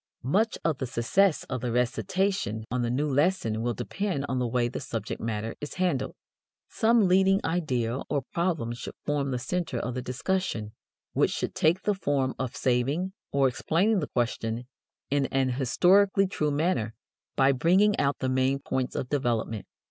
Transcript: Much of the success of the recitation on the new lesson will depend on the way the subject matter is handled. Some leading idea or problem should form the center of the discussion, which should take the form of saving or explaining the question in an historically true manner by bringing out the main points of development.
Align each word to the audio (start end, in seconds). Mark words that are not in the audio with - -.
Much 0.23 0.57
of 0.65 0.79
the 0.79 0.87
success 0.87 1.43
of 1.43 1.61
the 1.61 1.71
recitation 1.71 2.65
on 2.71 2.81
the 2.81 2.89
new 2.89 3.07
lesson 3.07 3.61
will 3.61 3.75
depend 3.75 4.25
on 4.27 4.39
the 4.39 4.47
way 4.47 4.67
the 4.67 4.79
subject 4.79 5.21
matter 5.21 5.53
is 5.61 5.75
handled. 5.75 6.15
Some 6.69 7.07
leading 7.07 7.39
idea 7.45 7.99
or 8.09 8.23
problem 8.33 8.73
should 8.73 8.95
form 9.05 9.29
the 9.29 9.37
center 9.37 9.77
of 9.77 9.93
the 9.93 10.01
discussion, 10.01 10.71
which 11.13 11.29
should 11.29 11.53
take 11.53 11.83
the 11.83 11.93
form 11.93 12.33
of 12.39 12.55
saving 12.55 13.13
or 13.31 13.47
explaining 13.47 13.99
the 13.99 14.07
question 14.09 14.65
in 15.11 15.27
an 15.27 15.49
historically 15.49 16.25
true 16.25 16.49
manner 16.49 16.95
by 17.35 17.51
bringing 17.51 17.95
out 17.99 18.17
the 18.17 18.27
main 18.27 18.57
points 18.57 18.95
of 18.95 19.07
development. 19.07 19.67